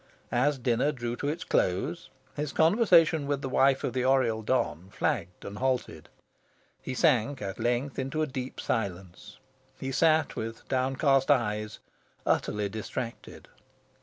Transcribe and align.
As 0.31 0.57
dinner 0.57 0.91
drew 0.91 1.15
to 1.17 1.27
its 1.27 1.43
close, 1.43 2.09
his 2.35 2.51
conversation 2.53 3.27
with 3.27 3.43
the 3.43 3.47
wife 3.49 3.83
of 3.83 3.93
the 3.93 4.03
Oriel 4.03 4.41
don 4.41 4.89
flagged 4.89 5.45
and 5.45 5.59
halted. 5.59 6.09
He 6.81 6.95
sank, 6.95 7.39
at 7.39 7.59
length, 7.59 7.99
into 7.99 8.23
a 8.23 8.25
deep 8.25 8.59
silence. 8.59 9.37
He 9.79 9.91
sat 9.91 10.35
with 10.35 10.67
downcast 10.67 11.29
eyes, 11.29 11.77
utterly 12.25 12.67
distracted. 12.67 13.47